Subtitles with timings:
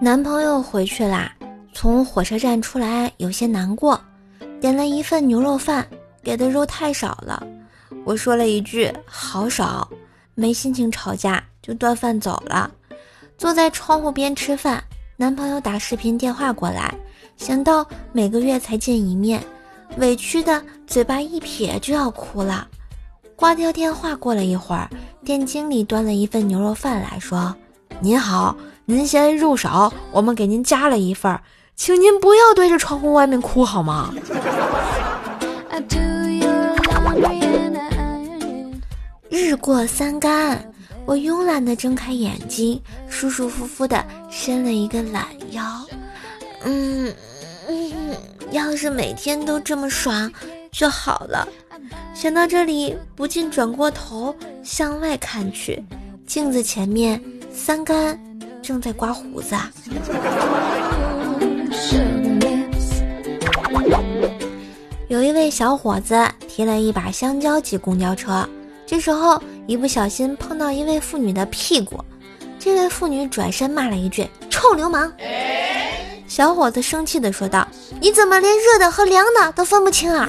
[0.00, 1.32] 男朋友回去啦，
[1.72, 3.98] 从火车站出来有些难过，
[4.60, 5.86] 点了一份牛肉饭，
[6.22, 7.42] 给的肉太少了。
[8.04, 9.88] 我说了一句“好少”，
[10.34, 12.70] 没心情吵架，就端饭走了。
[13.38, 14.82] 坐在窗户边吃饭，
[15.16, 16.92] 男朋友打视频电话过来，
[17.36, 19.42] 想到每个月才见一面，
[19.96, 22.66] 委屈的嘴巴一撇就要哭了。
[23.36, 24.90] 挂掉电话，过了一会儿，
[25.24, 27.54] 店经理端了一份牛肉饭来说
[28.00, 28.54] ：“您好。”
[28.86, 31.40] 您先入手，我们给您加了一份儿，
[31.74, 34.14] 请您不要对着窗户外面哭好吗？
[39.30, 40.70] 日过三竿，
[41.06, 42.78] 我慵懒的睁开眼睛，
[43.08, 45.62] 舒舒服服的伸了一个懒腰。
[46.64, 47.12] 嗯
[47.66, 47.92] 嗯，
[48.50, 50.30] 要是每天都这么爽
[50.70, 51.48] 就好了。
[52.14, 55.82] 想到这里，不禁转过头向外看去，
[56.26, 57.18] 镜子前面
[57.50, 58.20] 三竿。
[58.64, 59.54] 正在刮胡子！
[65.08, 66.16] 有一位小伙子
[66.48, 68.48] 提了一把香蕉挤公交车，
[68.86, 72.02] 这时候一不小心碰到一位妇女的屁股，
[72.58, 75.12] 这位妇女转身骂了一句“臭流氓”。
[76.26, 77.68] 小伙子生气的说道
[78.00, 80.26] ：“你怎么连热的和凉的都分不清啊？”